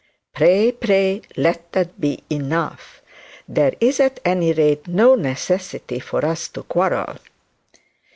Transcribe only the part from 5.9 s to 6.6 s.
for us